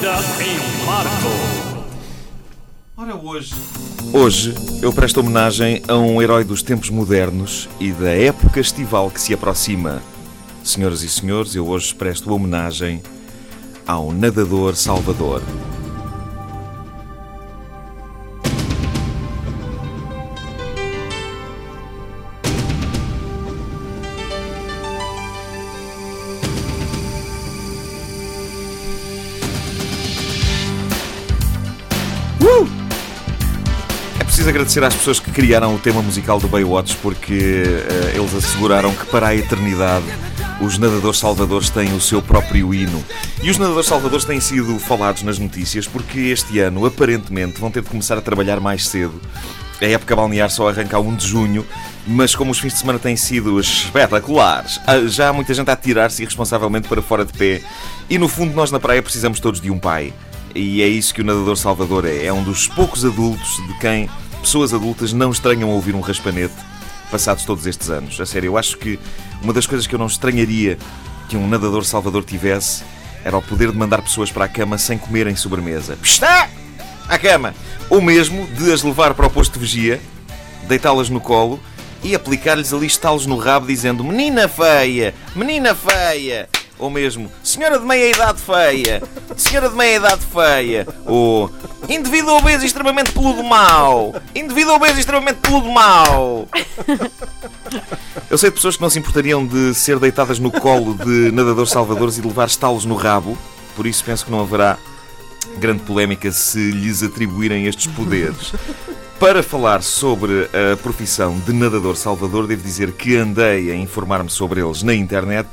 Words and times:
Vida 0.00 0.16
em 0.42 0.86
Marco. 0.86 1.28
Ora, 2.96 3.14
hoje. 3.16 3.54
Hoje 4.14 4.54
eu 4.80 4.94
presto 4.94 5.20
homenagem 5.20 5.82
a 5.86 5.94
um 5.94 6.22
herói 6.22 6.42
dos 6.42 6.62
tempos 6.62 6.88
modernos 6.88 7.68
e 7.78 7.92
da 7.92 8.08
época 8.08 8.60
estival 8.60 9.10
que 9.10 9.20
se 9.20 9.34
aproxima. 9.34 10.02
Senhoras 10.64 11.02
e 11.02 11.08
senhores, 11.08 11.54
eu 11.54 11.68
hoje 11.68 11.94
presto 11.94 12.32
homenagem 12.32 13.02
ao 13.86 14.10
nadador 14.10 14.74
Salvador. 14.74 15.42
Preciso 34.40 34.56
agradecer 34.56 34.84
às 34.84 34.94
pessoas 34.94 35.20
que 35.20 35.30
criaram 35.30 35.74
o 35.74 35.78
tema 35.78 36.00
musical 36.00 36.40
do 36.40 36.48
Baywatch 36.48 36.96
porque 37.02 37.34
eh, 37.34 38.14
eles 38.16 38.34
asseguraram 38.34 38.90
que 38.94 39.04
para 39.04 39.28
a 39.28 39.36
eternidade 39.36 40.06
os 40.62 40.78
nadadores 40.78 41.18
salvadores 41.18 41.68
têm 41.68 41.94
o 41.94 42.00
seu 42.00 42.22
próprio 42.22 42.72
hino. 42.72 43.04
E 43.42 43.50
os 43.50 43.58
nadadores 43.58 43.86
salvadores 43.86 44.24
têm 44.24 44.40
sido 44.40 44.78
falados 44.78 45.22
nas 45.24 45.38
notícias 45.38 45.86
porque 45.86 46.18
este 46.18 46.58
ano, 46.58 46.86
aparentemente, 46.86 47.60
vão 47.60 47.70
ter 47.70 47.82
de 47.82 47.90
começar 47.90 48.16
a 48.16 48.22
trabalhar 48.22 48.60
mais 48.60 48.86
cedo. 48.86 49.20
A 49.78 49.84
época 49.84 50.16
balnear 50.16 50.48
só 50.48 50.70
arranca 50.70 50.96
a 50.96 51.00
1 51.00 51.16
de 51.16 51.26
junho, 51.26 51.66
mas 52.06 52.34
como 52.34 52.50
os 52.50 52.58
fins 52.58 52.72
de 52.72 52.78
semana 52.78 52.98
têm 52.98 53.16
sido 53.16 53.60
espetaculares, 53.60 54.80
ah, 54.86 55.00
já 55.06 55.28
há 55.28 55.32
muita 55.34 55.52
gente 55.52 55.70
a 55.70 55.76
tirar-se 55.76 56.22
irresponsavelmente 56.22 56.88
para 56.88 57.02
fora 57.02 57.26
de 57.26 57.32
pé. 57.34 57.60
E 58.08 58.16
no 58.16 58.26
fundo, 58.26 58.54
nós 58.54 58.70
na 58.70 58.80
praia 58.80 59.02
precisamos 59.02 59.38
todos 59.38 59.60
de 59.60 59.70
um 59.70 59.78
pai. 59.78 60.14
E 60.54 60.80
é 60.80 60.88
isso 60.88 61.12
que 61.12 61.20
o 61.20 61.24
nadador 61.24 61.58
Salvador 61.58 62.06
é. 62.06 62.24
É 62.24 62.32
um 62.32 62.42
dos 62.42 62.66
poucos 62.66 63.04
adultos 63.04 63.56
de 63.68 63.78
quem 63.78 64.08
pessoas 64.40 64.74
adultas 64.74 65.12
não 65.12 65.30
estranham 65.30 65.70
ouvir 65.70 65.94
um 65.94 66.00
raspanete 66.00 66.54
passados 67.10 67.44
todos 67.44 67.66
estes 67.66 67.90
anos. 67.90 68.20
A 68.20 68.26
sério, 68.26 68.48
eu 68.48 68.58
acho 68.58 68.76
que 68.78 68.98
uma 69.42 69.52
das 69.52 69.66
coisas 69.66 69.86
que 69.86 69.94
eu 69.94 69.98
não 69.98 70.06
estranharia 70.06 70.78
que 71.28 71.36
um 71.36 71.46
nadador 71.46 71.84
Salvador 71.84 72.24
tivesse 72.24 72.82
era 73.24 73.36
o 73.36 73.42
poder 73.42 73.70
de 73.70 73.76
mandar 73.76 74.02
pessoas 74.02 74.32
para 74.32 74.46
a 74.46 74.48
cama 74.48 74.78
sem 74.78 74.98
comerem 74.98 75.36
sobremesa. 75.36 75.98
Está! 76.02 76.48
À 77.08 77.18
cama! 77.18 77.54
Ou 77.88 78.00
mesmo 78.00 78.46
de 78.48 78.72
as 78.72 78.82
levar 78.82 79.14
para 79.14 79.26
o 79.26 79.30
posto 79.30 79.54
de 79.54 79.58
vigia, 79.60 80.00
deitá-las 80.66 81.10
no 81.10 81.20
colo 81.20 81.60
e 82.02 82.14
aplicar-lhes 82.14 82.72
ali 82.72 82.86
estalos 82.86 83.26
no 83.26 83.36
rabo 83.36 83.66
dizendo 83.66 84.02
Menina 84.02 84.48
feia! 84.48 85.14
Menina 85.34 85.74
feia! 85.74 86.48
Ou 86.80 86.88
mesmo 86.88 87.30
Senhora 87.42 87.78
de 87.78 87.84
meia 87.84 88.10
idade 88.10 88.40
feia! 88.40 89.02
Senhora 89.36 89.68
de 89.68 89.76
meia 89.76 89.96
idade 89.96 90.22
feia! 90.24 90.88
Ou 91.04 91.50
Indivíduo 91.88 92.36
obeso 92.36 92.64
extremamente 92.64 93.12
peludo 93.12 93.44
mau! 93.44 94.14
Indivíduo 94.34 94.74
obeso 94.74 94.98
extremamente 94.98 95.36
peludo 95.36 95.68
mau! 95.68 96.48
Eu 98.30 98.38
sei 98.38 98.48
de 98.48 98.56
pessoas 98.56 98.76
que 98.76 98.82
não 98.82 98.90
se 98.90 98.98
importariam 98.98 99.46
de 99.46 99.74
ser 99.74 99.98
deitadas 99.98 100.38
no 100.38 100.50
colo 100.50 100.94
de 100.94 101.30
nadadores 101.32 101.70
salvadores 101.70 102.16
e 102.16 102.22
de 102.22 102.28
levar 102.28 102.46
estalos 102.46 102.84
no 102.84 102.94
rabo, 102.94 103.36
por 103.76 103.86
isso 103.86 104.04
penso 104.04 104.24
que 104.24 104.30
não 104.30 104.40
haverá 104.40 104.78
grande 105.58 105.82
polémica 105.82 106.32
se 106.32 106.70
lhes 106.70 107.02
atribuírem 107.02 107.66
estes 107.66 107.86
poderes. 107.88 108.52
Para 109.20 109.42
falar 109.42 109.82
sobre 109.82 110.48
a 110.72 110.78
profissão 110.78 111.38
de 111.40 111.52
nadador 111.52 111.94
salvador, 111.94 112.46
devo 112.46 112.62
dizer 112.62 112.92
que 112.92 113.18
andei 113.18 113.70
a 113.70 113.76
informar-me 113.76 114.30
sobre 114.30 114.62
eles 114.62 114.82
na 114.82 114.94
internet 114.94 115.46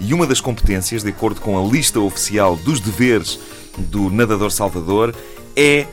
e 0.00 0.14
uma 0.14 0.26
das 0.26 0.40
competências, 0.40 1.02
de 1.02 1.10
acordo 1.10 1.38
com 1.38 1.62
a 1.62 1.70
lista 1.70 2.00
oficial 2.00 2.56
dos 2.56 2.80
deveres 2.80 3.38
do 3.76 4.08
nadador 4.08 4.50
salvador, 4.50 5.14
é 5.54 5.86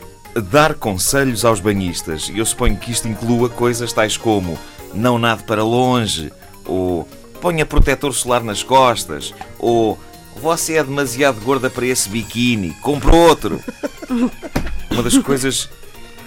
dar 0.49 0.73
conselhos 0.73 1.43
aos 1.43 1.59
banhistas. 1.59 2.29
E 2.29 2.37
eu 2.37 2.45
suponho 2.45 2.77
que 2.77 2.93
isto 2.93 3.09
inclua 3.09 3.49
coisas 3.49 3.91
tais 3.91 4.15
como 4.15 4.57
não 4.93 5.19
nade 5.19 5.43
para 5.43 5.65
longe, 5.65 6.31
ou 6.63 7.05
ponha 7.41 7.65
protetor 7.65 8.13
solar 8.13 8.41
nas 8.41 8.63
costas, 8.63 9.33
ou 9.59 9.99
você 10.41 10.75
é 10.75 10.83
demasiado 10.83 11.41
gorda 11.41 11.69
para 11.69 11.85
esse 11.85 12.07
biquíni, 12.07 12.71
compre 12.81 13.13
outro. 13.13 13.59
Uma 14.89 15.03
das 15.03 15.17
coisas 15.17 15.69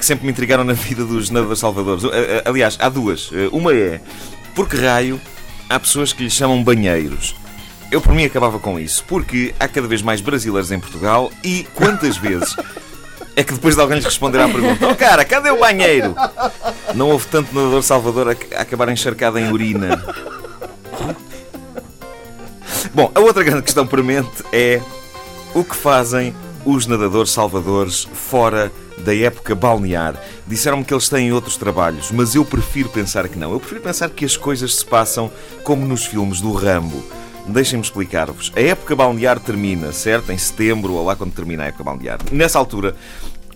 que 0.01 0.07
sempre 0.07 0.25
me 0.25 0.33
intrigaram 0.33 0.65
na 0.65 0.73
vida 0.73 1.05
dos 1.05 1.31
nadadores 1.31 1.61
salvadores. 1.61 2.03
Aliás, 2.45 2.77
há 2.81 2.89
duas. 2.89 3.31
Uma 3.53 3.75
é, 3.75 4.01
por 4.55 4.67
que 4.67 4.77
raio 4.77 5.21
há 5.69 5.79
pessoas 5.79 6.13
que 6.13 6.25
lhes 6.25 6.33
chamam 6.33 6.65
banheiros? 6.65 7.37
Eu 7.93 8.01
por 8.01 8.15
mim 8.15 8.25
acabava 8.25 8.59
com 8.59 8.79
isso, 8.79 9.05
porque 9.07 9.55
há 9.61 9.69
cada 9.69 9.87
vez 9.87 10.01
mais 10.01 10.21
brasileiros 10.21 10.73
em 10.73 10.81
Portugal 10.81 11.31
e 11.45 11.67
quantas 11.75 12.17
vezes 12.17 12.57
é 13.37 13.45
que 13.45 13.53
depois 13.53 13.75
de 13.75 13.81
alguém 13.81 13.97
lhes 13.97 14.05
responder 14.05 14.41
à 14.41 14.49
pergunta: 14.49 14.89
Oh 14.89 14.95
cara, 14.95 15.25
cadê 15.25 15.51
o 15.51 15.59
banheiro? 15.59 16.15
Não 16.95 17.09
houve 17.11 17.27
tanto 17.27 17.55
nadador 17.55 17.83
salvador 17.83 18.29
a 18.29 18.61
acabar 18.63 18.89
encharcado 18.89 19.39
em 19.39 19.53
urina. 19.53 20.03
Bom, 22.95 23.11
a 23.15 23.21
outra 23.21 23.43
grande 23.43 23.63
questão 23.63 23.87
premente 23.87 24.43
é 24.53 24.81
o 25.55 25.63
que 25.63 25.77
fazem 25.77 26.35
os 26.65 26.87
nadadores 26.87 27.31
salvadores 27.31 28.09
fora 28.15 28.73
da 29.01 29.15
época 29.15 29.55
balnear. 29.55 30.15
Disseram-me 30.47 30.85
que 30.85 30.95
eles 30.95 31.09
têm 31.09 31.33
outros 31.33 31.57
trabalhos, 31.57 32.11
mas 32.11 32.35
eu 32.35 32.45
prefiro 32.45 32.89
pensar 32.89 33.29
que 33.29 33.39
não. 33.39 33.53
Eu 33.53 33.61
prefiro 33.61 33.81
pensar 33.81 34.11
que 34.11 34.25
as 34.25 34.37
coisas 34.37 34.77
se 34.77 34.85
passam 34.85 35.31
como 35.65 35.87
nos 35.87 36.07
filmes 36.07 36.41
do 36.41 36.53
Rambo. 36.53 37.03
Deixem-me 37.47 37.85
explicar-vos. 37.85 38.53
A 38.55 38.61
época 38.61 38.95
balnear 38.95 39.41
termina, 39.41 39.93
certo? 39.93 40.31
Em 40.31 40.39
setembro, 40.39 40.93
ou 40.93 41.05
lá 41.05 41.17
quando 41.17 41.33
termina 41.33 41.65
a 41.65 41.67
época 41.67 41.85
balnear. 41.85 42.19
Nessa 42.31 42.59
altura, 42.59 42.95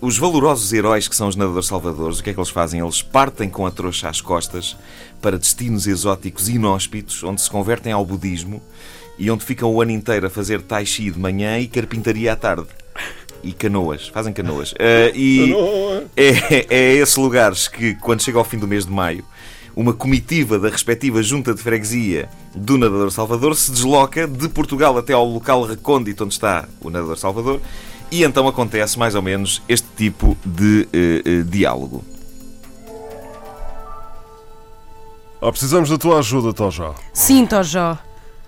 os 0.01 0.17
valorosos 0.17 0.73
heróis 0.73 1.07
que 1.07 1.15
são 1.15 1.27
os 1.27 1.35
nadadores 1.35 1.67
salvadores, 1.67 2.19
o 2.19 2.23
que 2.23 2.29
é 2.29 2.33
que 2.33 2.39
eles 2.39 2.49
fazem? 2.49 2.81
Eles 2.81 3.01
partem 3.01 3.49
com 3.49 3.65
a 3.65 3.71
trouxa 3.71 4.09
às 4.09 4.19
costas 4.19 4.75
para 5.21 5.37
destinos 5.37 5.87
exóticos 5.87 6.49
inóspitos, 6.49 7.23
onde 7.23 7.41
se 7.41 7.49
convertem 7.49 7.93
ao 7.93 8.05
budismo 8.05 8.61
e 9.17 9.31
onde 9.31 9.45
ficam 9.45 9.73
o 9.73 9.81
ano 9.81 9.91
inteiro 9.91 10.27
a 10.27 10.29
fazer 10.29 10.61
tai 10.61 10.85
chi 10.85 11.09
de 11.09 11.17
manhã 11.17 11.57
e 11.57 11.67
carpintaria 11.67 12.33
à 12.33 12.35
tarde. 12.35 12.67
E 13.45 13.53
canoas, 13.53 14.07
fazem 14.07 14.33
canoas. 14.33 14.71
Uh, 14.71 15.13
e 15.15 15.53
é, 16.17 16.65
é 16.69 16.89
a 16.89 16.93
esses 16.95 17.15
lugares 17.15 17.67
que, 17.67 17.93
quando 17.95 18.21
chega 18.21 18.39
ao 18.39 18.43
fim 18.43 18.57
do 18.57 18.67
mês 18.67 18.85
de 18.85 18.91
maio, 18.91 19.23
uma 19.75 19.93
comitiva 19.93 20.57
da 20.57 20.69
respectiva 20.69 21.21
junta 21.21 21.53
de 21.53 21.61
freguesia 21.61 22.27
do 22.55 22.77
Nadador 22.77 23.11
Salvador 23.11 23.55
se 23.55 23.71
desloca 23.71 24.27
de 24.27 24.49
Portugal 24.49 24.97
até 24.97 25.13
ao 25.13 25.25
local 25.25 25.63
recôndito 25.63 26.23
onde 26.23 26.33
está 26.33 26.67
o 26.81 26.89
Nadador 26.89 27.17
Salvador 27.17 27.61
e 28.09 28.23
então 28.23 28.47
acontece 28.47 28.97
mais 28.97 29.13
ou 29.13 29.21
menos 29.21 29.61
este 29.67 29.87
tipo 29.95 30.37
de 30.45 30.87
uh, 30.93 31.41
uh, 31.41 31.43
diálogo. 31.43 32.03
Oh, 35.41 35.51
precisamos 35.51 35.89
da 35.89 35.97
tua 35.97 36.19
ajuda, 36.19 36.53
Tojó. 36.53 36.95
Sim, 37.13 37.45
Tojó. 37.45 37.97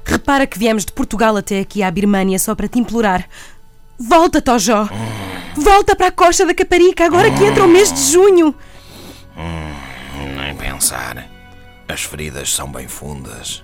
Repara 0.06 0.48
que 0.48 0.58
viemos 0.58 0.86
de 0.86 0.92
Portugal 0.94 1.36
até 1.36 1.60
aqui 1.60 1.84
à 1.84 1.92
Birmânia 1.92 2.40
só 2.40 2.56
para 2.56 2.68
te 2.68 2.80
implorar. 2.80 3.28
Volta, 4.00 4.42
Tojó! 4.42 4.88
Volta 5.56 5.96
para 5.96 6.08
a 6.08 6.12
costa 6.12 6.46
da 6.46 6.54
Caparica 6.54 7.04
agora 7.04 7.32
que 7.32 7.44
entra 7.44 7.66
o 7.66 7.68
mês 7.68 7.92
de 7.92 8.12
junho! 8.12 8.54
Nem 10.36 10.56
pensar. 10.56 11.28
As 11.88 12.04
feridas 12.04 12.54
são 12.54 12.72
bem 12.72 12.88
fundas. 12.88 13.64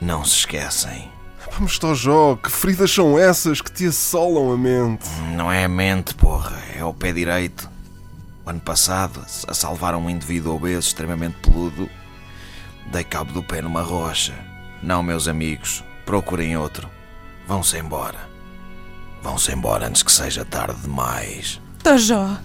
Não 0.00 0.24
se 0.24 0.36
esquecem. 0.36 1.10
Vamos, 1.52 1.78
Tojó, 1.78 2.36
que 2.36 2.50
feridas 2.50 2.90
são 2.90 3.18
essas 3.18 3.60
que 3.60 3.70
te 3.70 3.86
assolam 3.86 4.52
a 4.52 4.56
mente? 4.56 5.06
Não 5.34 5.52
é 5.52 5.64
a 5.64 5.68
mente, 5.68 6.14
porra, 6.14 6.56
é 6.74 6.82
o 6.82 6.94
pé 6.94 7.12
direito. 7.12 7.70
O 8.44 8.50
ano 8.50 8.60
passado, 8.60 9.22
a 9.46 9.52
salvar 9.52 9.94
um 9.94 10.08
indivíduo 10.08 10.54
obeso 10.54 10.88
extremamente 10.88 11.36
peludo, 11.42 11.90
dei 12.86 13.04
cabo 13.04 13.32
do 13.32 13.42
pé 13.42 13.60
numa 13.60 13.82
rocha. 13.82 14.34
Não, 14.82 15.02
meus 15.02 15.28
amigos, 15.28 15.84
procurem 16.06 16.56
outro. 16.56 16.88
Vão-se 17.46 17.76
embora. 17.76 18.35
Vão-se 19.22 19.52
embora 19.52 19.86
antes 19.88 20.02
que 20.02 20.12
seja 20.12 20.44
tarde 20.44 20.80
demais. 20.82 21.60
Tojó! 21.82 22.38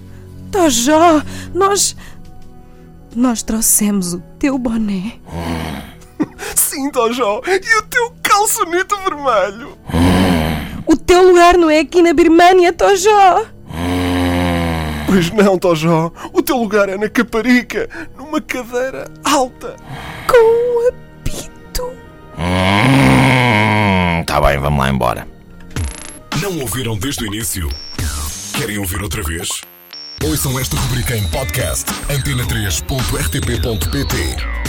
Tojó! 0.51 1.21
Nós. 1.53 1.95
Nós 3.15 3.43
trouxemos 3.43 4.13
o 4.13 4.19
teu 4.39 4.57
boné. 4.57 5.13
Sim, 6.55 6.89
Tojó, 6.89 7.41
e 7.45 7.77
o 7.77 7.81
teu 7.83 8.13
calçonete 8.23 8.95
vermelho? 9.03 9.77
O 10.85 10.95
teu 10.95 11.27
lugar 11.27 11.57
não 11.57 11.69
é 11.69 11.79
aqui 11.79 12.01
na 12.01 12.13
Birmânia, 12.13 12.71
Tojó! 12.71 13.45
Pois 15.05 15.29
não, 15.31 15.57
Tojó, 15.57 16.11
o 16.31 16.41
teu 16.41 16.55
lugar 16.55 16.87
é 16.87 16.97
na 16.97 17.09
Caparica, 17.09 17.89
numa 18.17 18.39
cadeira 18.39 19.11
alta. 19.25 19.75
Com 20.25 20.37
um 20.37 20.87
apito. 20.87 21.91
Tá 24.25 24.39
bem, 24.39 24.57
vamos 24.57 24.79
lá 24.79 24.89
embora. 24.89 25.27
Não 26.41 26.59
ouviram 26.59 26.97
desde 26.97 27.23
o 27.23 27.27
início? 27.27 27.69
Querem 28.57 28.79
ouvir 28.79 29.03
outra 29.03 29.21
vez? 29.21 29.47
Ouçam 30.23 30.59
esta 30.59 30.75
rubrica 30.75 31.15
em 31.15 31.23
podcast 31.27 31.85
antena3.rtp.pt 32.09 34.60